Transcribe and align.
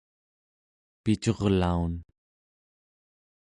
picurlaun 1.03 1.93